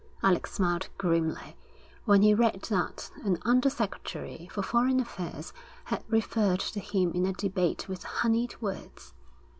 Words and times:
Alec 0.23 0.47
smiled 0.47 0.89
grimly 0.97 1.55
when 2.05 2.23
he 2.23 2.33
read 2.33 2.63
that 2.71 3.11
an 3.23 3.37
Under 3.43 3.69
Secretary 3.69 4.49
for 4.51 4.63
Foreign 4.63 4.99
Affairs 4.99 5.53
had 5.83 6.03
referred 6.07 6.61
to 6.61 6.79
him 6.79 7.11
in 7.11 7.27
a 7.27 7.33
debate 7.33 7.87
with 7.87 8.01
honeyed 8.01 8.59
words. 8.59 9.13